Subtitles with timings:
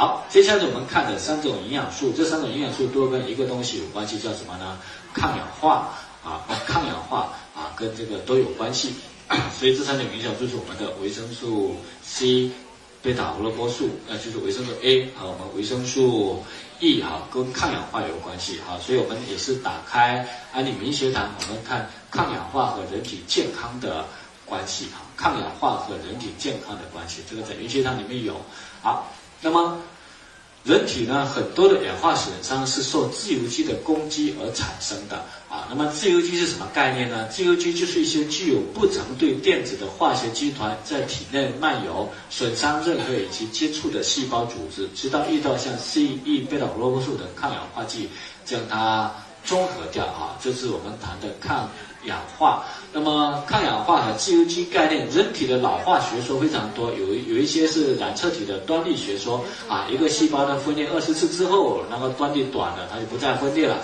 [0.00, 4.78] 好，接下来我们看的三种营养素，这三种营养素都跟一个东西有关系，叫什么呢？
[5.12, 5.90] 抗氧化
[6.24, 8.94] 啊，抗氧化啊，跟这个都有关系。
[9.58, 12.50] 所以这三种营养素是我们的维生素 C、
[13.02, 16.42] 贝塔胡萝卜素，那就是维生素 A 和我们维生素
[16.78, 18.78] E 哈，跟抗氧化有关系哈。
[18.78, 24.06] 所以我们也是打开安利明学堂，我们看抗氧化和人体健康的
[24.46, 28.34] 关系哈，抗氧化和人体健康的关系，这个在明学堂里面有。
[28.80, 29.06] 好，
[29.42, 29.78] 那么。
[30.62, 35.16] 人体呢，很多的氧化损伤是受自由基的攻击而产生的
[35.48, 35.66] 啊。
[35.70, 37.26] 那么自由基是什么概念呢？
[37.28, 48.10] 自由基就是一些具有不常对电子的化学基团在体内漫游，损伤任何以及接触的细胞组织，直到遇到像 C、E、贝塔胡萝卜素等抗氧化剂
[48.44, 49.10] 将它
[49.44, 50.36] 综合掉啊。
[50.42, 51.68] 这是我们谈的抗
[52.04, 52.64] 氧化。
[52.92, 63.78] 那么抗氧化和自由基概念，人体的老化学说非常多，有有一些是染色体的端粒学说啊，一个细胞呢分裂二十次之后，那个端粒短了，它就不再分裂了，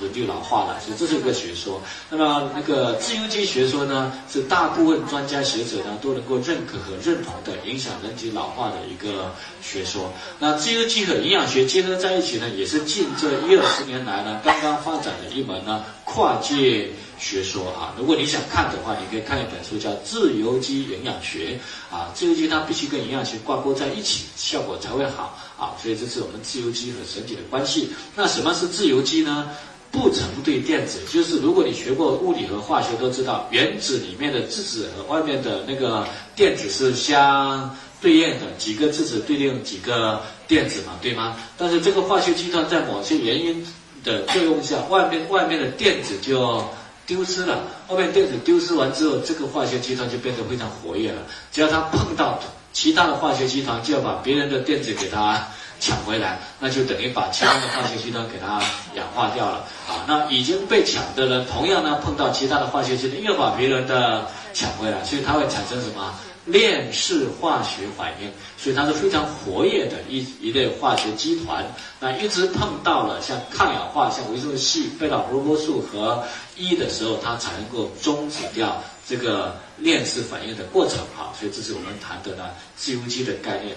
[0.00, 1.80] 人就老化了，所以这是一个学说。
[2.08, 10.12] 那么那个自由基学说呢，是大部分专家学者呢都能够认可和认同的，影响人体老化的一个学说。
[10.38, 16.88] 那自由基和营养学结合在一起呢，也是近这一二十年来呢刚刚发展的一门呢跨界。
[17.20, 21.60] 学说啊，如果你想看的话，你可以看一本书叫《自由基营养学》
[21.94, 25.76] 啊，自由基它必须跟营养学挂钩在一起，效果才会好啊。
[25.78, 27.90] 所以这是我们自由基和身体的关系。
[28.16, 29.50] 那什么是自由基呢？
[29.90, 41.36] 不成对电子，就是如果你学过物理和化学都知道，原子里面的质子和外面的那个电子是相对应的，几个质子对应几个电子嘛，对吗？
[41.58, 43.66] 但是这个化学集团在某些原因
[44.04, 46.64] 的作用下，外面外面的电子就
[47.04, 51.22] 丢失了，外面电子丢失完之后，这个化学集团就变得非常活跃了。
[51.52, 52.38] 只要它碰到
[52.72, 55.48] 其他的化学集团，就要把别人的电子给它
[55.80, 58.62] 抢回来，那就等于把其他的化学集团给它
[58.94, 59.66] 氧化掉了。
[59.88, 66.14] 啊，那已经被抢的人，同样呢碰到其他的化学集团，又把别人的抢回来，所以它会产生什么？
[66.46, 71.64] 链式化学反应，所以它是非常活跃的一一类化学基团。
[72.00, 76.24] 那一直碰到了像抗氧化、像维生素 C、贝塔胡萝卜素和
[76.56, 80.98] E 的时候，它才能够终止掉这个链式反应的过程。
[81.16, 83.76] 哈，所以这是我们谈的呢自由基的概念。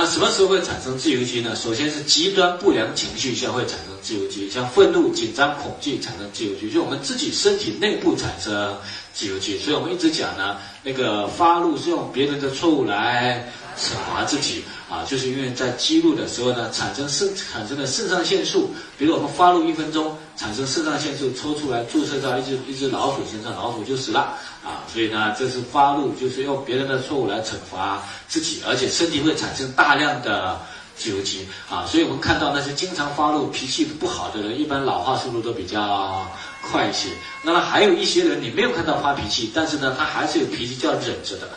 [0.00, 1.54] 那什么时候会产生自由基呢？
[1.54, 8.74] 首先是极端不良情绪下会产生自由基，像愤怒、紧张、恐惧产生自由基，就我们自己身体内部产生
[9.12, 9.58] 自由基。
[9.58, 24.20] 所以我们一直讲呢，那个发怒是用别人的错误来惩罚自己啊，就是因为在激怒的时候呢，产生肾产生的肾上腺素，比如我们发怒一分钟，产生肾上腺素抽出来注射到一只一只老鼠身上，老鼠就死了。
[24.64, 30.58] 啊，所以呢，这是发怒，就是用别人的错误来惩罚自己，而且身体会产生大量的
[30.96, 31.84] 自由基啊。
[31.86, 36.26] 所以我们看到那些经常发怒、脾气不好的人，一般老化速度都比较
[36.62, 37.10] 快一些。
[37.42, 41.50] 那么还有一些人，你没有看到发脾气，但是呢，他还是有脾气，叫忍着的。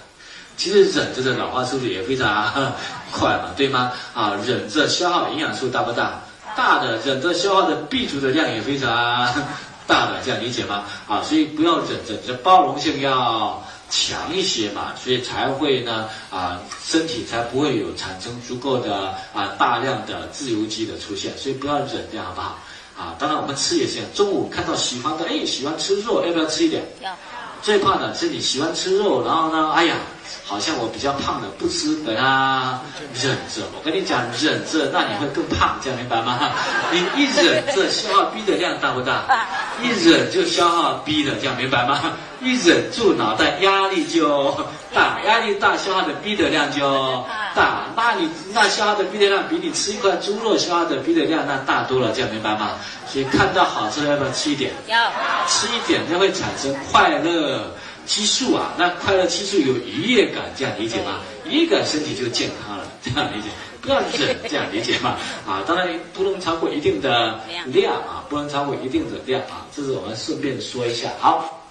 [0.58, 2.74] 其实忍着的老化速度也非常
[3.14, 3.94] 快嘛，对吗？
[4.14, 6.22] 啊，忍着消耗营养素大不大？
[6.56, 9.34] 大的，忍着消耗的 B 族的量也非常。
[9.86, 10.86] 大的这样理解吗？
[11.10, 22.58] 啊，所以不要忍着，你的包容性要强一些嘛，所以才会呢啊，身体才不会有产生足够的啊大量的自由基的出现，所以不要忍这样好不好？
[22.98, 26.82] 啊，当然我们吃也是，中午看到喜欢的，哎，喜欢吃肉，要不要吃一点？
[27.02, 27.14] 要。
[27.62, 29.98] 最怕的是你喜欢吃肉，然后呢，哎呀。
[30.46, 32.80] 好像我比较胖的，不吃，等他
[33.14, 33.62] 忍着。
[33.76, 36.40] 我跟你讲，忍着，那你会更胖，这样明白吗？
[36.92, 39.24] 你一忍着，消耗 B 的量大不大？
[39.82, 42.02] 一忍就消耗 B 的，这样明白吗？
[42.42, 44.54] 一忍住，脑袋压力就
[44.94, 47.84] 大，压力大，消耗的 B 的量就大。
[47.96, 52.72] 那你那消耗的 B 的量比你吃一块猪肉消耗的 B 的量那大多了，这样明白吗？
[53.10, 54.74] 所以看到好吃要不要吃一点？
[54.88, 55.10] 要
[55.48, 57.72] 吃一点，就会产生快乐。
[58.06, 61.22] 激素啊，那快乐激素有愉悦感，这样理解吗？
[61.50, 63.48] 愉悦感身体就健康了， 这样理解，
[63.82, 65.18] 不要忍，这样理解吗？
[65.48, 71.12] 啊，当然不能超过一定的量啊，不能超过一定的量啊，这是我们顺便说一下。
[71.20, 71.66] 好，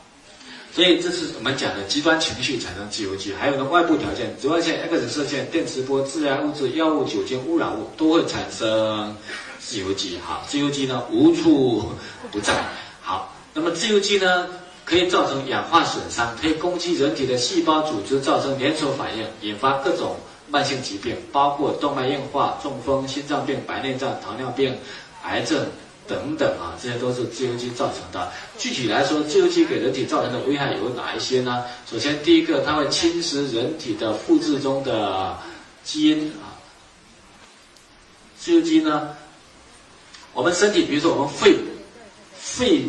[0.74, 9.14] 所以这是我们讲的极端情绪产生自由基，还有呢外部条件，紫外线、X 射线、电磁波、致癌物质、药物、酒精、污染物都会产生
[9.60, 10.18] 自由基。
[10.24, 11.92] 好，自由基呢无处
[12.30, 12.54] 不在。
[13.02, 14.46] 好，那么自由基呢？
[14.84, 20.16] 可以造成氧化损伤，可以攻击人体的细胞组织，造成连锁反应，引发各种
[20.48, 24.76] 慢性疾病，包括动脉硬化、中风、心脏病、白内障、糖尿病、
[25.22, 25.66] 癌症、
[26.06, 28.30] 等等啊，这些都是自由基造成的。
[28.58, 31.64] 具体来说，自由基给人体造成的危害有哪一些呢？
[31.90, 35.38] 首先，第一个，它会侵蚀人体的复制中的
[35.84, 36.58] 基因啊。
[38.36, 39.10] 自由基呢，
[40.34, 41.56] 我们身体，比如说我们肺，
[42.36, 42.82] 肺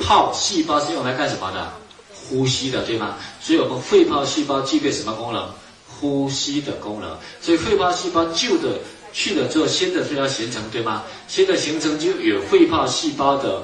[0.00, 1.72] 泡细胞是用来干什么的？
[2.12, 3.16] 呼吸的，对吗？
[3.40, 5.48] 所以我们肺泡细胞具备什么功能？
[5.86, 7.16] 呼吸的功能。
[7.40, 8.78] 所以肺泡细胞旧的。
[9.12, 11.02] 去了之后，新的就要形成，对吗？
[11.26, 13.60] 新的形成就有肺泡细胞的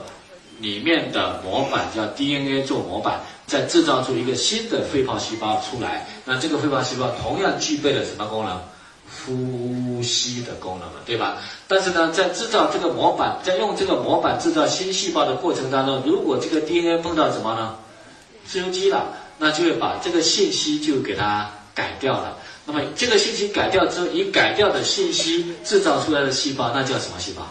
[0.59, 6.05] 里面的模板，叫 DNA 做模板，再制造出一个新的肺泡细胞出来。
[6.25, 8.61] 那这个肺泡细胞同样具备了什么功能？
[9.09, 11.39] 呼吸的功能了，对吧？
[11.69, 17.77] 但是呢，在制造这个模板，在用这个模板制造新细胞的过程当中，如果这个 DNA 碰到什么呢？
[18.47, 19.07] 自由基了，
[19.39, 22.37] 那就会把这个信息就给它改掉了。
[22.65, 27.43] 那么这个信息改掉之后，以改掉的信息制造出来的细胞，那叫什么细胞？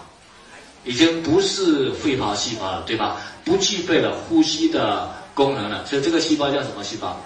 [0.84, 3.18] 已经不是肺泡细胞了，对吧？
[3.44, 7.20] 不具备了呼吸的功能了，所以这个细胞叫什么细胞？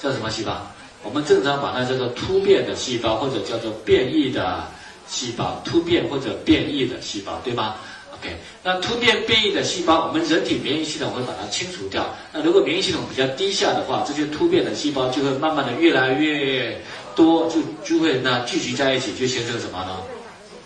[0.00, 0.66] 叫什么细胞？
[1.02, 4.64] 我们正常把它叫做突变的细胞，或者叫做变异的
[5.08, 7.76] 细胞，突变或者变异的细胞，对吧
[8.14, 12.06] ？OK，那突变变异的细胞，我们人体免疫系统会把它清除掉。
[12.32, 16.80] 那如果免疫系统比较低下的话，这些突变的细胞就会慢慢的越来越
[17.16, 19.96] 多，就就会呢聚集在一起，就形成什么呢？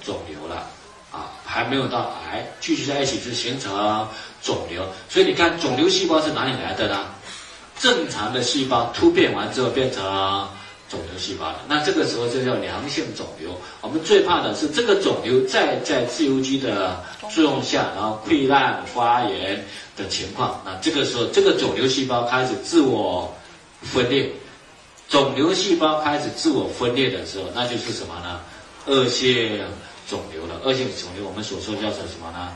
[0.04, 0.68] 肿瘤了
[1.10, 4.06] 啊，还没有到癌，聚集在一起就形成
[4.42, 4.86] 肿瘤。
[5.08, 7.06] 所以你看，肿瘤细胞是哪里来的呢？
[7.78, 10.48] 正常的细胞突变完之后变成。
[10.88, 13.50] 肿瘤细胞了，那这个时候就叫良性肿瘤。
[13.80, 20.62] 我们最怕的是这个肿瘤再在自由基的作用下，然后溃烂发炎的情况。
[20.64, 23.34] 那这个时候，这个肿瘤细胞开始自我
[23.82, 24.30] 分裂，
[25.08, 28.40] 肿瘤细胞开始自我分裂的时候，那就是什么呢？
[28.86, 29.60] 恶性
[30.08, 30.60] 肿瘤了。
[30.62, 32.52] 恶性肿瘤我们所说叫做什么呢？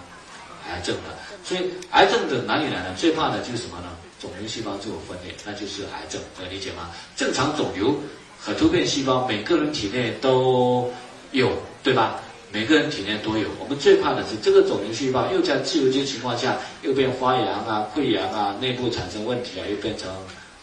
[0.70, 1.18] 癌症的。
[1.42, 2.94] 所以癌症的哪里来呢？
[2.96, 3.88] 最怕的就是什么呢？
[4.20, 6.20] 肿瘤细胞自我分裂，那就是癌症。
[6.38, 6.90] 能理解吗？
[7.16, 7.94] 正常肿瘤。
[8.42, 10.90] 和突变细胞，每个人体内都
[11.32, 11.52] 有，
[11.82, 12.18] 对吧？
[12.50, 13.46] 每个人体内都有。
[13.60, 20.08] 我们最怕的是这个肿瘤细胞又在自由基情况下又变发炎啊、溃疡啊、内部产生问题啊，又变成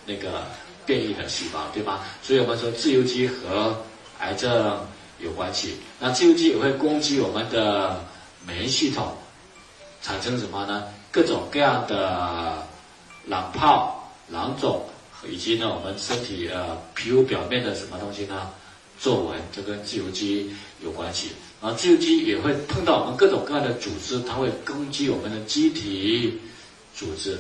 [0.08, 0.42] 那个
[0.88, 2.04] 变异的细胞，对吧？
[2.24, 3.78] 所以我们说自由基和
[4.22, 4.80] 癌症
[5.20, 5.78] 有关系。
[6.00, 8.04] 那自由基也会攻击我们的
[8.44, 9.14] 免疫系统，
[10.02, 10.86] 产生什么呢？
[11.12, 12.68] 各种各样的
[13.28, 14.84] 囊泡、囊肿。
[15.28, 18.50] 以及呢，我们身体呃皮肤表面的什么东西呢？
[19.02, 21.32] 皱纹，这跟自由基有关系。
[21.60, 26.40] 然后自由基也会碰到我们各种各样的组织，它会攻击我们的机体
[26.96, 27.36] 组织。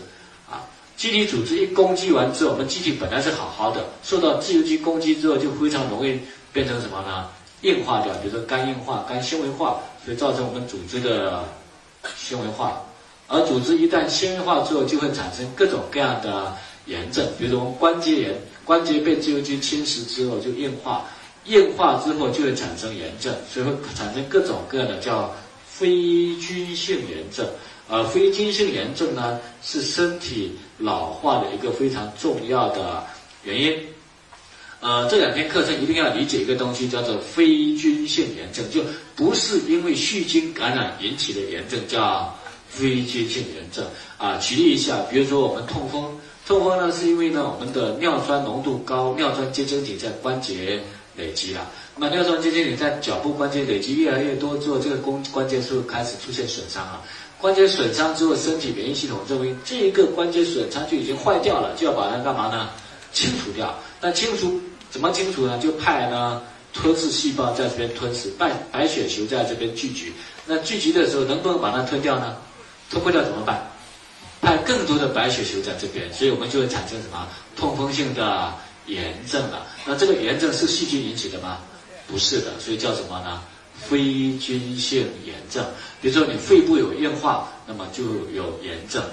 [0.49, 0.65] 啊，
[0.97, 6.19] 机体组织一攻击完之后，我们机体本来是好好的，受到自由基攻击之后，就非常容易
[6.51, 7.29] 变成什么呢？
[7.61, 11.43] 硬化掉，比如说肝硬化、肝纤维化，所以造成我们组织的
[12.17, 12.81] 纤维化。
[13.27, 16.55] 而组织一旦纤维化之后，就会产生各种各样的。
[16.87, 18.33] 炎症，比如说关节炎，
[18.63, 21.05] 关节被自由基侵蚀之后就硬化，
[21.43, 25.35] 硬化之后就会产生炎症，所以会产生各种各样的叫
[25.67, 27.45] 非菌性炎症。
[27.89, 33.05] 而非菌性炎症呢，是身体老化的一个非常重要的
[33.43, 33.77] 原因。
[34.79, 38.81] 呃，这两天课程一定要理解一个东西，叫做非菌性炎症，就
[39.13, 42.33] 不是因为细菌感染引起的炎症，叫
[42.77, 43.83] 非接近炎症。
[44.17, 46.15] 啊，举例一下，比如说我们痛风。
[46.45, 50.79] 痛风呢，是因为呢，我们的尿酸浓度高，尿酸结晶体在关节
[51.17, 51.69] 累积了。
[51.97, 57.01] 那么尿酸结晶体在脚部关节累积越来越多之后，这个关关节是不是开始出现损伤了？
[57.39, 62.69] 关节损伤之后，身体免疫系统认为这一个关节损伤就已经坏掉了，就要把它干嘛呢？
[63.11, 63.77] 清除掉。
[63.99, 65.57] 那清除怎么清除呢？
[65.57, 66.41] 就派呢
[66.71, 70.13] 吞噬细胞在这边吞噬，白白血球在这边聚集。
[70.45, 72.37] 那聚集的时候，能不能把它吞掉呢？
[72.89, 73.71] 吞不掉怎么办？
[74.39, 78.53] 派更多的白血球在这边，所以我们就会产生什么痛风性的
[78.85, 79.65] 炎症了。
[79.85, 81.57] 那这个炎症是细菌引起的吗？
[82.07, 83.41] 不是的，所以叫什么呢？
[83.89, 85.65] 非菌性炎症。
[86.01, 89.03] 比如说你肺部有硬化，那么就有炎症。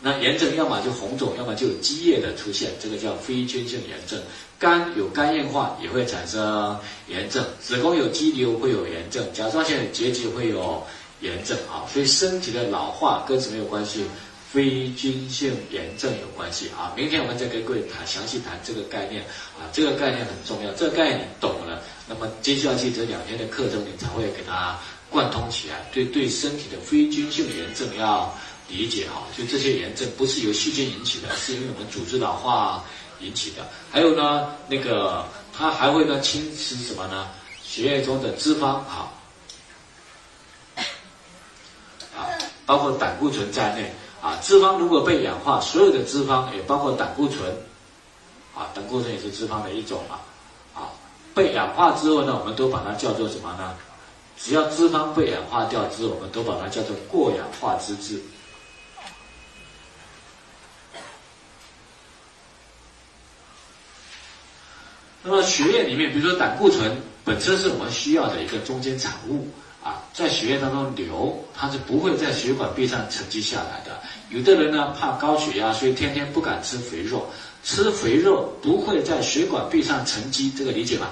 [0.00, 4.20] 那炎症要么就红肿，要么就有积液的出现，这个叫非菌性炎症。
[4.58, 6.76] 肝有肝硬化也会产生
[7.06, 10.84] 炎症，子宫有肌瘤会有炎症，甲状腺结节会有
[11.22, 11.88] 炎症啊。
[11.90, 14.04] 所以身体的老化跟什么有关系？
[14.52, 19.22] 非菌性炎症有关系啊，明天我们再跟各位谈详细谈这个概念
[19.58, 25.88] 啊，这个概念很重要，这个概念你懂了，那么接下去这两天的课程你才会给它贯通起来。
[25.90, 28.30] 对对，身体的非菌性炎症要
[28.68, 32.84] 理解哈，就这些炎症不是由细菌引起的，是因为我们组织老化
[33.20, 33.66] 引起的。
[33.90, 37.26] 还有呢，那个它还会呢侵蚀什么呢？
[37.64, 39.10] 血液中的脂肪啊。
[42.66, 44.38] 包括胆固醇在内啊。
[44.42, 47.50] 脂肪如果被氧化，所有的脂肪也包括胆固醇
[48.54, 50.20] 啊，胆固醇也是脂肪的一种啊
[50.74, 50.90] 啊，
[51.34, 53.74] 被氧化之后呢，我们都把它叫做什么呢？
[54.38, 58.20] 只要脂肪被氧化掉之后，我们都把它叫做过氧化脂质。
[65.22, 69.46] 那么血液里面，比如说胆固醇本身是我们需要的一个中间产物
[69.82, 74.00] 啊，在血液当中流，它是不会在血管壁上沉积下来的。
[74.30, 77.26] 有的人呢怕高血压，所以天天不敢吃肥肉，
[77.64, 81.08] 吃肥肉不会在血管壁上沉积，这个理解吗？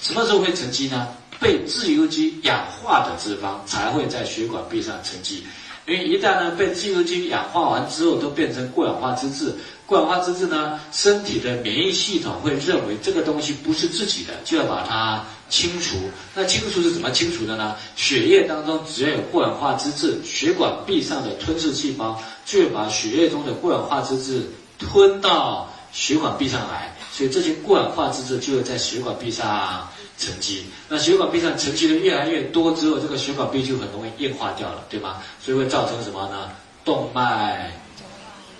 [0.00, 1.08] 什么时候会沉积呢？
[1.40, 5.44] 被自由基氧化的脂肪才会在血管壁上沉积。
[5.88, 9.54] 因为一旦呢被自由基氧化完之后，都变成过氧化脂质。
[9.86, 15.96] 过氧化脂质呢，身体的免疫系统会认为这个东西不是自己的，就要把它清除。
[16.34, 17.74] 那清除是怎么清除的呢？
[17.96, 24.42] 血液当中只要有过氧化脂质，血管壁上的吞噬细胞就会把血液中的过氧化脂质
[24.78, 29.88] 吞到血管壁上来，所以这些过氧化脂质就会在血管壁上。
[30.18, 35.22] 沉积，那血管壁上沉积的越来越多之后，这个血管壁就很容易硬化掉了，对吗？
[35.40, 36.50] 所以会造成什么呢？
[36.84, 37.72] 动脉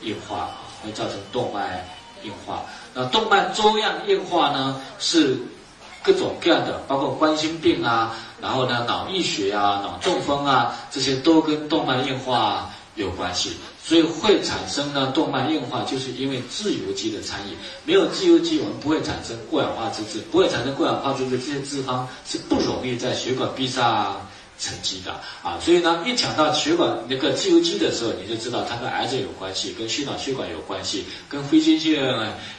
[0.03, 0.51] 硬化，
[0.85, 1.85] 会造成动脉
[2.23, 2.63] 硬化。
[2.95, 5.37] 那动脉粥样硬化呢，是
[6.03, 13.57] 各种各样的，包括冠心病啊，然后呢脑溢血啊、脑中风啊，这些都跟动脉硬化有关系。
[13.89, 17.57] 所以会产生呢动脉硬化，就是因为自由基的参与。
[17.87, 24.29] 没有自由基，我们不会产生过氧化脂质，不会产生过氧化脂质，这些脂肪是不容易在血管壁上
[24.59, 25.59] 沉积的啊。
[25.59, 31.97] 所以呢，一讲到血管那个自由基的时候，你就知道它跟癌症有关系，跟心脑血管有关系，跟非心性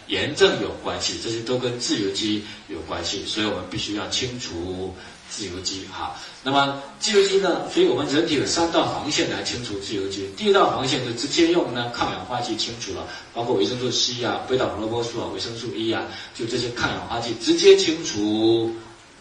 [0.07, 3.23] 炎症有关系，这些都跟自由基有关系。
[3.27, 4.95] 所以我们必须要清除。
[5.29, 7.69] 自由基哈，那么自由基呢？
[7.71, 10.29] 所以我们人体有三道防线来清除自由基。
[10.35, 18.75] 第一道防线就直接用呢抗氧化剂清除了，包括维生素 C 啊、贝塔胡萝卜素啊、维生素 E 啊，就这些抗氧化剂直接清除。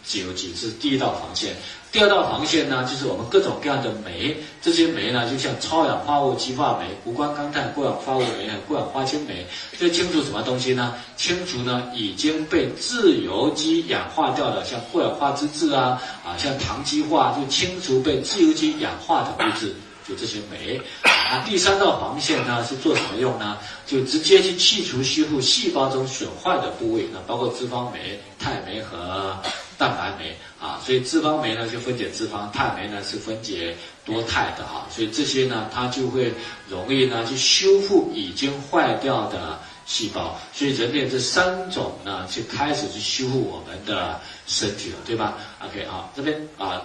[0.09, 1.55] 自由基是第一道防线，
[1.91, 9.45] 第二道防线呢，就是我们各种各样的酶，这些酶呢，就像超氧化物激化酶、谷胱甘肽过氧化物酶和、过氧化氢酶，
[9.77, 10.95] 这清除什么东西呢？
[11.15, 19.75] 清除呢已经被自由基氧化掉的，像过氧化脂质啊，啊，像糖基化，就清除被自由基氧化的物质。
[20.07, 23.59] 就这些酶，那第三道防线呢是做什么用呢？
[23.85, 29.37] 就直接去去除修复细胞中损坏的部位，那包括脂肪酶、肽酶和
[29.79, 30.79] 蛋白酶啊。
[30.85, 34.85] 所以脂肪酶呢就分解脂肪，肽酶呢是分解多肽的哈。
[34.91, 36.31] 所以这些呢它就会
[36.69, 39.57] 容易呢去修复已经坏掉的
[39.87, 40.39] 细胞。
[40.53, 46.79] 所以人类这三种呢就开始去修复我们的身体了，对吧？OK 好，这边啊。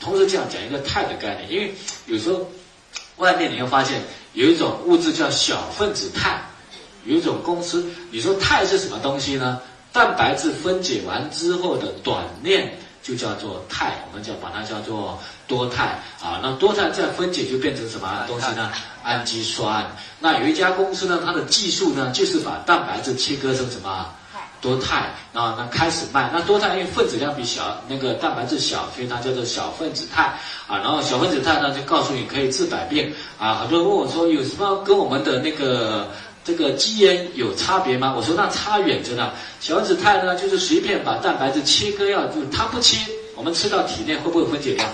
[0.00, 1.74] 同时这样讲一个肽的概念，因为
[2.06, 2.50] 有时候
[3.18, 4.00] 外面你会发现
[4.32, 6.40] 有一种物质叫小分子肽，
[7.04, 9.60] 有一种公司，你说肽是什么东西呢？
[9.92, 16.40] 蛋白质分解完之后的短链就叫做肽，我们叫把它叫做多肽啊。
[16.42, 18.70] 那多肽再分解就变成什么东西呢？
[19.02, 19.84] 氨基酸。
[20.18, 24.06] 那有一家公司呢，它的技术呢就是把蛋白质切割成什么？
[24.60, 24.96] 多肽
[25.32, 26.28] 啊，那开始卖。
[26.34, 30.34] 那多肽因为分子量比小，那个蛋白质小，所以它叫做小分子肽
[30.66, 30.76] 啊。
[30.76, 33.54] 然后小分子肽呢，就告诉你可以治百病啊。
[33.54, 36.10] 很多人问我说，有什么跟我们的那个
[36.50, 38.12] 这个基因有差别吗？
[38.16, 39.30] 我说那差远着呢。
[39.60, 42.96] 小分子肽呢，就是随便把蛋白质切割掉，就它不切，
[43.36, 44.84] 我们吃到体内会不会分解掉？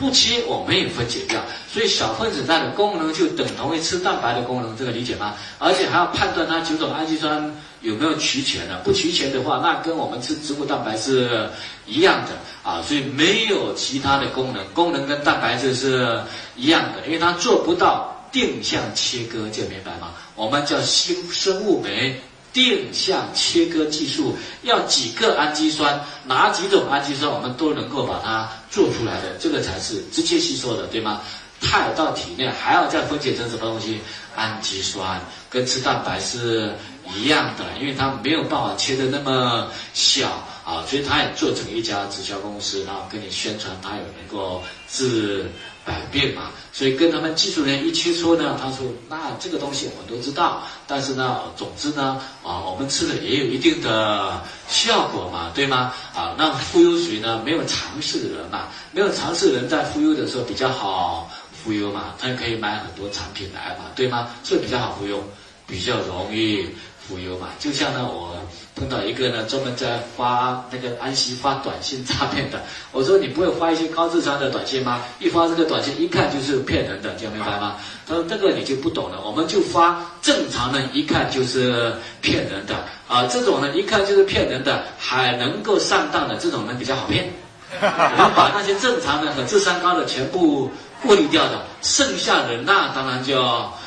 [0.00, 1.42] 不切我们也分解掉。
[1.70, 5.34] 所以小分子肽的功能就等同于吃蛋白的功能，这个理解吗？
[5.58, 7.54] 而且还要判断它九种氨基酸。
[7.82, 8.78] 有没有齐全呢？
[8.84, 11.50] 不齐全的话，那跟我们吃植物蛋白是
[11.84, 12.30] 一样的
[12.62, 16.20] 啊，所以没有其他的功能，功能跟蛋白质是
[16.54, 20.12] 一样的，因为它做不到定向切割，这明白吗？
[20.42, 22.20] 我们叫生生物酶
[22.52, 31.20] 定向切割技术，要几个氨基酸，哪几种氨基酸我们都能够把它做出来的，这个才是直接吸收的，对吗？
[31.60, 34.00] 肽到体内还要再分解成什么东西？
[34.34, 36.74] 氨基酸，跟吃蛋白是。
[37.16, 40.28] 一样的，因为它没有办法切的那么小
[40.64, 45.50] 啊，所以他也做成一家直销公司，然后跟你宣传它有能够治
[45.84, 46.50] 百变嘛。
[46.74, 55.92] 所以跟他们技术人员一切磋呢，他说那这个东西我们都知道，但是呢，总之呢，啊，我们吃的也有一定的效果嘛，对吗？
[56.14, 57.42] 啊，那忽悠谁呢？
[57.44, 61.30] 没有尝试的人嘛，没有尝试的人在忽悠的时候比较好
[61.62, 64.30] 忽悠嘛，他可以买很多产品来嘛，对吗？
[64.42, 65.22] 所以比较好忽悠，
[65.66, 66.66] 比较容易。
[67.08, 67.48] 浮游嘛。
[67.58, 68.34] 就像呢，我
[68.74, 75.02] 碰到一个呢，专门在发那个安息发短信诈骗的，我说你不会发一些高智商的短信吗？
[75.18, 77.76] 一发这个短信，一看就是骗人的，这样明白吗？
[78.06, 82.74] 他说这个你就不懂了，我们就发正常人一看就是骗人的
[83.08, 87.30] 啊，这种呢一看就是骗人的，还能够上当的这种人比较好骗。
[87.80, 90.70] 我们把那些正常的和智商高的全部
[91.02, 93.81] 过滤掉的，剩下的那当然就好骗了。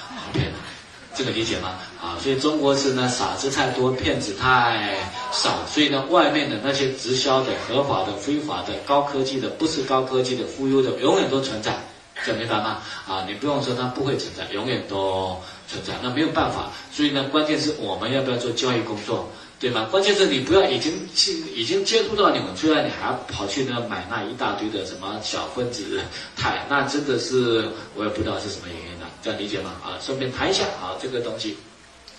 [1.16, 1.80] 这个理解吗？
[2.02, 4.98] 啊，所以中国是呢傻子太多，骗子太
[5.32, 11.78] 少，所以呢外面的那些直销的、合法的、非法的、高科技的、不是高科技的、忽悠的，永远都存在，
[12.26, 12.82] 这明白吗？
[13.08, 16.72] 啊，你不用说它不会存在，永远都存在，那没有办法。
[16.92, 19.30] 所以呢，关键是我们要不要做教育工作？
[19.58, 19.88] 对吗？
[19.90, 26.02] 关键是你不要已经去已经接触到你们，出来你还跑去呢买那一大堆的什么小分子
[26.36, 28.95] 肽，那真的是我也不知道是什么原因，
[29.26, 29.72] 这样理解吗？
[29.84, 31.58] 啊，顺便谈一下啊这个东西。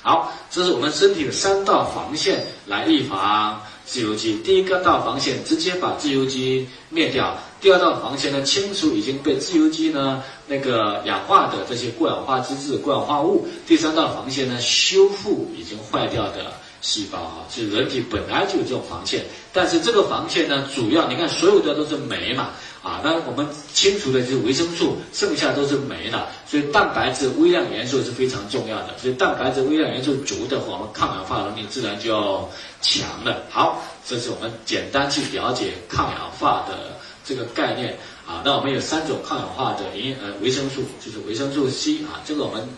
[0.03, 4.35] 好，这是我们身体的三道防线来预防自由基。
[4.39, 16.53] 第一个道防线直接把自由基灭掉，第二道防线呢清除已经被自由基呢那个氧化的这些过氧化脂质、过氧化物，第三道防线呢修复已经坏掉的。
[16.83, 22.51] 细胞啊，是人体本来就有这种防线，但是这个防线呢，主要你看所有的都是酶嘛，
[22.87, 32.49] 啊，那我们清除的就是维生素，剩下都是酶了，所以蛋白质微量元素是非常重要的，所以蛋白质微量元素足的话，我们抗氧化能力自然就要
[32.81, 33.43] 强了。
[33.51, 38.43] 好，这是我们简单去了解抗氧化的这个概念啊。
[38.45, 42.69] 那我们有三种抗氧化的营呃维生素，就是维生素 C 啊，这个我们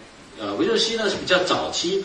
[0.40, 2.02] 呃维生素 C 呢是比较早期。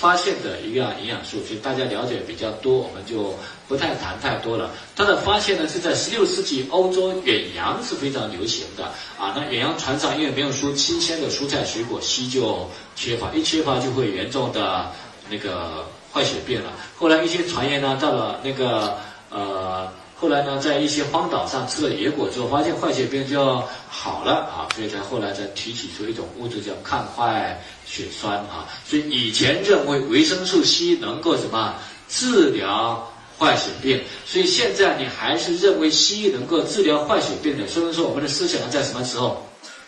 [0.00, 3.34] 发现的一个营养素，所以大家了解比较多，我们就
[3.68, 4.70] 不太谈太多了。
[4.96, 8.84] 它的发现呢是在十六世纪，欧洲远洋是非常流行的
[9.18, 9.34] 啊。
[9.36, 12.66] 那远洋船上因为没有输新鲜的蔬菜水果，硒就
[12.96, 14.90] 缺乏，一缺乏就会严重的
[15.28, 16.72] 那个坏血病了。
[16.96, 18.96] 后来一些船员呢到了那个
[19.28, 19.92] 呃。
[20.20, 28.68] 后来呢，在一些荒岛上吃了野果之后，发现坏血病就好了啊，所以才后来才提取出一种物质叫抗坏血酸啊。
[28.86, 31.74] 所以以前认为维生素 C 能够什么
[32.06, 37.66] 治疗坏血病，所以现在你还是认为 C 能够治疗坏血病的。
[37.66, 39.46] 所以说我们的思想在什么时候？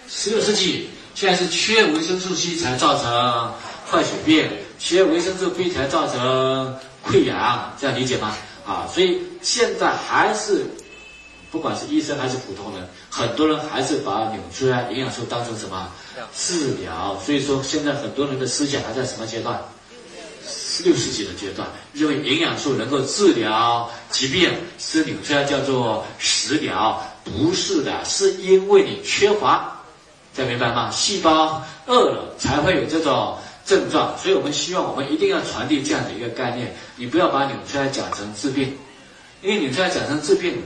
[0.08, 3.52] 十六世纪，现在是缺维生素 C 才造成
[3.90, 6.74] 坏血病，缺维生素 B 才造成
[7.06, 8.34] 溃疡，这样理解吗？
[8.64, 10.64] 啊，所以现在还是，
[11.50, 15.90] 不管是医生还是普通人，很多人还是把纽崔莱营养素当成什么
[16.34, 17.18] 治疗。
[17.24, 19.60] 所以说，现在很多人的思想还在什么阶段？
[20.84, 29.82] 六十几的阶段，认为营养素能够治疗疾病，是纽崔莱叫做食疗，不是的，是因为你缺乏，
[30.34, 30.90] 这明白吗？
[30.90, 33.36] 细胞饿了才会有这种。
[33.72, 38.76] 症状，所以我们希望我们一定要传递这样的一个概念，你不要把纽崔莱讲成治病，
[39.40, 40.62] 因为纽崔莱讲成治病，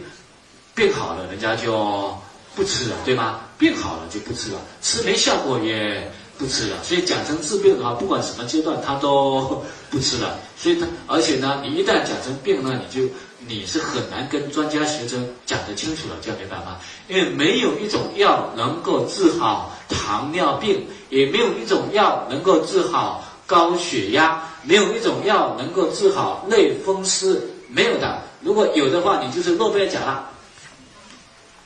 [0.75, 2.13] 病好了人家就
[2.57, 3.43] 不吃了，对吗？
[3.57, 10.37] 病好了就不吃了，吃没效果也不吃了，所以讲成治病的话，不管什么阶段他都不吃了。
[10.59, 13.09] 所以他而且呢，你一旦讲成病呢，你就
[13.47, 16.79] 你是很难跟专家学者讲得清楚的，这样明白吗？
[17.09, 20.87] 因为没有一种药能够治好糖尿病。
[21.09, 28.23] 也没有一种药能够治好高血压，没有一种药能够治好类风湿，没有的。
[28.43, 30.29] 如果有的话，你就是诺贝尔奖了。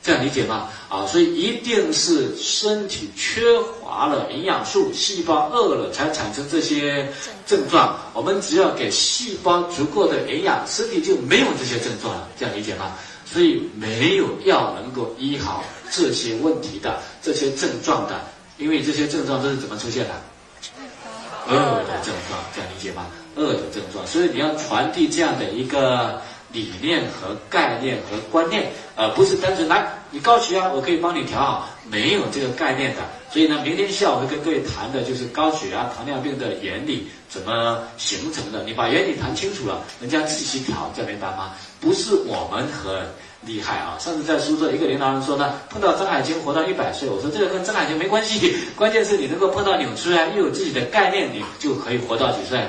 [0.03, 0.69] 这样理解吗？
[0.89, 3.41] 啊，所以一定是身体缺
[3.81, 7.07] 乏了营养素，细胞饿了才产生这些
[7.45, 7.99] 症状。
[8.13, 12.27] 我们只要给细胞足够的营养，身体就没有这些症状了。
[12.39, 12.93] 这样理解吗？
[13.31, 18.19] 所以没有药能够医好这些问题的这些症状的。
[18.57, 20.13] 因为这些症状都是怎么出现的？
[21.47, 23.07] 饿的症状，这样理解吗？
[23.35, 33.01] 饿的症状，所以你要传递这样的一个理念和概念和观念，而不是单纯来你高血压，我可以帮你调好，没有这个概念的。
[33.31, 38.63] 所以呢，明天下午会跟各位谈的就是高血压、糖尿病的原理怎么形成的。
[38.63, 41.53] 你把原理谈清楚了，人家自己去调，这明白吗？
[41.79, 43.05] 不是我们很。
[43.43, 43.97] 厉害啊！
[43.97, 47.09] 上次在苏州，一个领导人说呢，碰到张海清活到一百岁。
[47.09, 52.59] 我说这个跟张海清没关系， 关键是你能够碰到纽崔莱，又有自己的概念，你就可以活到几岁？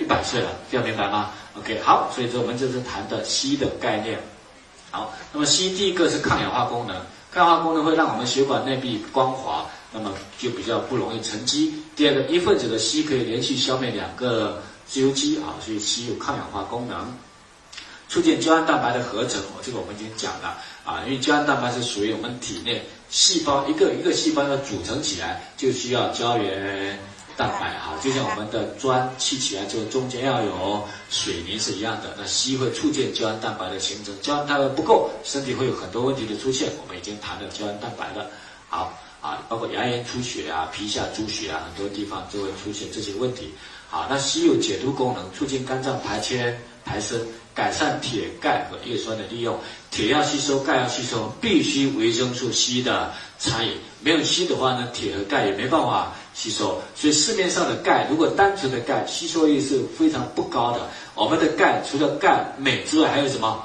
[0.00, 4.18] 一百岁了，这样明白吗？OK，好，所以说我们这是谈的硒的概念。
[4.90, 6.96] 好，那么硒第一个是抗氧化功能，
[7.32, 11.74] 抗氧化功能会让我们血管内壁光滑，那么就比较不容易沉积。
[11.96, 17.16] 第二个，一分子的硒可以连续消灭两个自由基啊，所以硒有抗氧化功能。
[18.08, 26.96] 促进胶原蛋白的合成，这个我们已经讲了啊，因为胶原蛋白是属于我们体内细胞一个一个细胞要组成起来，就需要胶原
[27.36, 32.14] 蛋白哈，就像我们的砖砌起来之后中间要有水泥是一样的。
[32.16, 36.70] 那硒会促进胶原蛋白的形成，胶原蛋白不够，身体会有很多问题的出现。
[36.82, 38.30] 我们已经谈了胶原蛋白了，
[38.70, 43.52] 好啊，包括牙龈出血啊、皮下出血啊，很多地方就会出现这些问题。
[43.88, 47.20] 好，那硒有解毒功能，促进肝脏排铅排生，
[47.54, 49.58] 改善铁、钙和叶酸的利用。
[49.90, 53.72] 铁要吸收，钙要吸收，必须维生素 C 的参与。
[54.00, 56.78] 没有硒的话呢，铁和钙也没办法吸收。
[56.94, 60.86] 所以市面上的钙，如果单纯的钙，吸收率是非常不高的。
[61.14, 63.64] 我们的钙除了钙、镁之外，还有什么？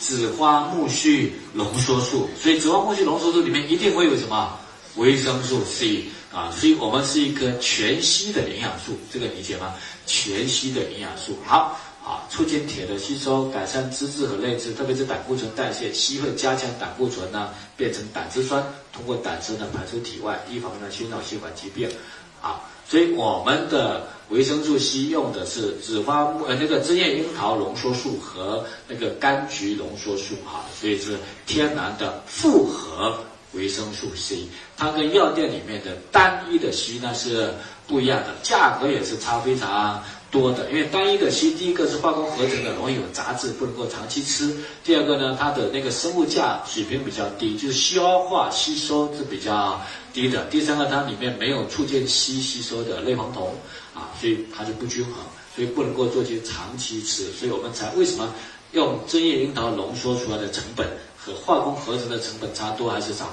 [0.00, 2.28] 紫花苜蓿浓缩素。
[2.36, 4.58] 所以紫花苜蓿浓缩素里面一定会有什么？
[4.96, 6.50] 维生素 C 啊。
[6.50, 9.74] 所以我们是一颗全息的营养素，这个理解吗？
[10.06, 11.38] 全息的营养素。
[11.46, 11.78] 好。
[12.06, 15.90] 啊，促进铁的吸收，改善脂质和内脂，特别是胆固醇代谢。
[15.90, 21.90] 硒会加强胆固醇呢，变成胆汁酸，通过胆汁呢排出体外，预防呢心脑血管疾病。
[22.40, 33.18] 啊，所以我们的维生素 C 用的是紫花呃那个针叶樱桃浓缩素和那个柑橘浓缩素哈，所以是天然的复合
[33.52, 34.46] 维生素 C。
[34.76, 37.52] 它跟药店里面的单一的 C 呢是
[37.88, 40.04] 不一样的，价格也是差非常。
[40.30, 44.50] 多的，因为单一的硒，第一个是化工合成的，容易有杂质，不能够长期吃；
[44.84, 49.80] 第二个呢，它的那个生物价水平比较低，就是消化吸收是比较
[50.12, 53.54] 低的；第三个，它里面没有促进硒吸收的类黄酮
[53.94, 55.14] 啊，所以它就不均衡，
[55.54, 57.30] 所以不能够做些长期吃。
[57.32, 58.34] 所以我们才为什么
[58.72, 60.86] 用针叶樱桃浓缩出来的成本
[61.16, 63.26] 和化工合成的成本差多还是少？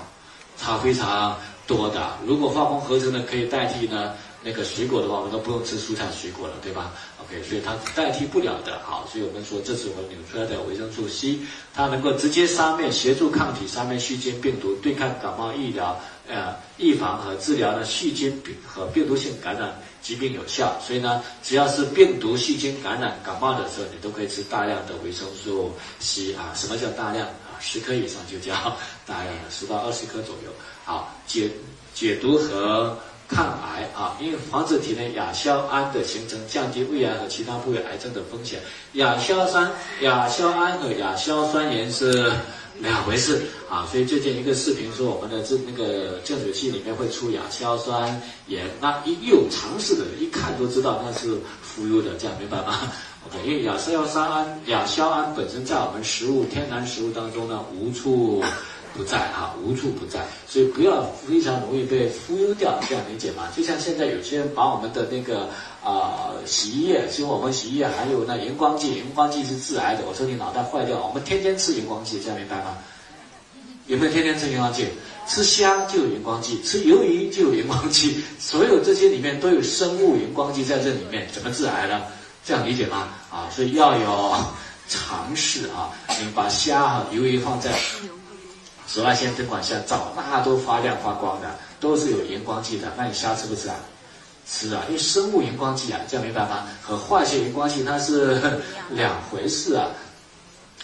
[0.55, 2.15] 差非常多的。
[2.27, 4.13] 如果化工合成的可以代替呢？
[4.43, 6.91] 那个水果的话，我们都不用吃蔬菜水果了，对吧
[7.23, 11.39] ？OK，所以它代替不了的，好，所以我们说这是我们扭出来的维生素 C，
[11.73, 20.77] 它能够直接杀灭、协助抗体杀灭细菌、病毒，对抗感冒、医疗、呃预防和治疗的细菌病和病毒性感染疾病有效。
[20.85, 26.51] 所以呢，只要是病毒、细菌感染、感冒的时候，你都可以吃大量的维生素 C 啊。
[26.53, 27.55] 什么叫大量啊？
[27.61, 28.53] 十克以上就叫
[29.05, 30.51] 大量的，十到二十克左右。
[30.83, 31.49] 好，解
[31.93, 32.99] 解毒和。
[33.33, 38.59] 抗癌啊，因为防止体内亚硝胺的形成，降低胃癌和其他部位癌症的风险。
[38.93, 42.31] 亚硝酸、亚硝胺和亚硝酸盐是
[42.79, 52.79] 两回事啊，所以最近一个视频说我们的这那个净水器里面会出亚硝酸盐，那一有常识的人一看都知道那是浮油的，这样明白吗
[53.27, 58.43] ？OK，因为亚硝酸胺、亚硝胺本身在我们食物天然食物当中呢无处。
[58.95, 63.47] 不在啊，无处不在，所以不要非常容易被忽悠掉，这样理解吗？
[63.55, 65.49] 就像现在有些人把我们的那个
[65.83, 70.03] 啊洗衣液，其实我们洗衣液还有那荧光剂，荧光剂是致癌的。
[70.07, 72.77] 我说你脑袋坏掉，我们天天吃荧光剂，这样明白吗？
[73.87, 74.87] 有没有天天吃荧光剂？
[75.27, 82.01] 吃虾就有荧光剂，吃鱿鱼就有荧光剂，所有这些里面都有生物荧光剂在这里面，怎么致癌呢？
[82.45, 83.09] 这样理解吗？
[83.31, 84.35] 啊，所以要有
[84.87, 87.71] 尝试啊，你把虾和鱿鱼放在。
[88.85, 92.91] 紫外线灯管下照，那都发亮发光的，都是有荧光剂的。
[92.97, 93.75] 那你虾吃不吃啊？
[94.45, 96.65] 吃啊，因为生物荧光剂啊，这样明白吗？
[96.81, 99.87] 和化学荧光剂它是两回事啊。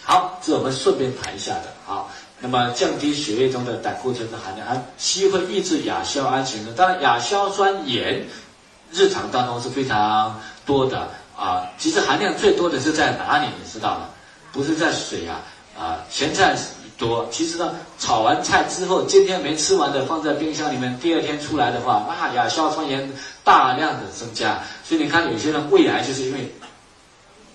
[0.02, 1.66] 好，这我们顺便谈一下的。
[1.86, 2.10] 好，
[2.40, 6.74] 那么降低血液中的胆固醇的含量啊，硒会抑制亚硝胺形成。
[6.74, 8.26] 当然，亚硝酸盐
[8.92, 11.68] 日常当中是非常多的啊。
[11.78, 13.48] 其实含量最多的是在哪里？
[13.62, 14.10] 你知道吗？
[14.54, 15.42] 不是在水啊
[15.78, 16.58] 啊，咸菜。
[17.00, 23.12] 多，其实呢，炒完菜之后，今天没吃完的放在冰箱里面，第二天出来的话，那亚硝酸盐
[23.44, 24.60] 大量的增加。
[24.88, 26.54] 所以你看，有些人胃癌就是因为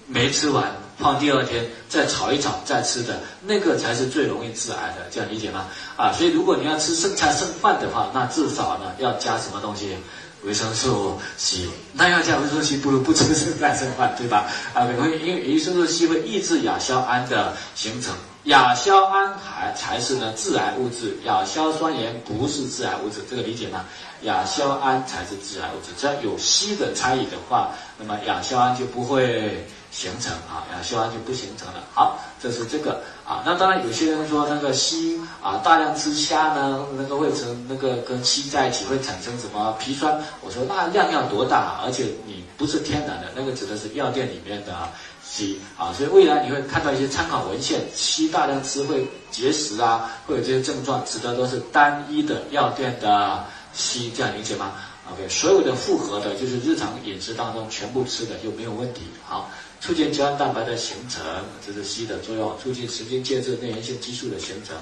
[0.07, 5.67] 没吃完，放第二天再炒一炒再吃的，那个才是最容易致癌的，这样理解吗？
[5.97, 9.97] 啊，所以如果你要吃剩菜剩饭的话，那至少呢要加什么东西？
[10.43, 11.69] 维生素 C。
[11.93, 14.47] 那要加维生素 C，不如 不吃剩菜剩饭，对吧？
[14.75, 18.15] 啊，因为因为维生素 C 会抑制亚硝胺的形成。
[18.45, 23.85] 亚硝胺还才是呢致癌物质，亚硝酸盐不是致癌物质，这个理解吗？
[24.23, 31.83] 亚硝胺才是致癌物质，只要有硒的参与的话，那么亚硝胺就不会形成啊，亚硝胺就不形成了。
[31.95, 33.43] 好，这是这个啊。
[33.47, 40.23] 那当然有些人说那个硒啊，大量吃虾呢，那个会成那个跟硒在一起会产生什么皮酸？
[40.43, 41.81] 我说那量要多大？
[41.83, 44.75] 而且你不是天然的，那个指的是药店里面的。
[44.75, 44.91] 啊
[45.37, 53.45] 硒啊，所以未来你会看到一些参考文献，硒大量吃会结石啊，会有这些症状，指的都是单一的药店的
[53.75, 54.73] 硒，这样理解吗
[55.13, 59.03] ？OK，所有的复合的，就是日常饮食当中全部吃的就没有问题。
[59.25, 61.23] 好，促进胶原蛋白的形成，
[61.67, 64.77] 这是硒的作用，促进神经介质内源性激素的形成，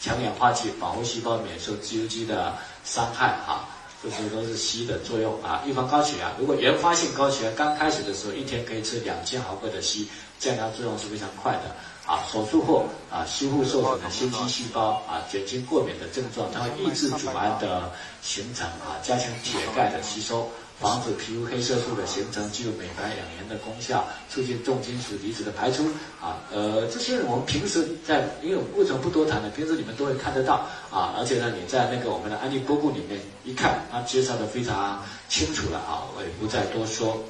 [0.00, 3.36] 强氧化剂保护细胞免受自由基的伤害。
[3.44, 3.68] 哈，
[4.02, 6.32] 这些都是硒的作用啊，预防高血压。
[6.38, 10.06] 如果原发性高血压刚开始的时候，一天可以吃两千毫克的硒，
[10.38, 11.76] 降压作用是非常快的
[12.10, 12.24] 啊。
[12.32, 20.50] 手术后啊，修复受损的心肌细胞啊，减轻过敏的症状，它会抑制组胺的形成啊，加强铁钙的吸收。
[20.80, 25.84] 防止皮肤黑色素的形成，具有美白养颜的功效，促进重金属离子的排出
[26.18, 26.40] 啊。
[26.50, 29.50] 呃，这些我们平时在，因为为什么不多谈呢？
[29.54, 31.14] 平时你们都会看得到啊。
[31.18, 37.22] 而且呢，你在那个我们的安利播布里面一看，它介绍的非常清楚了啊，我也不再多说。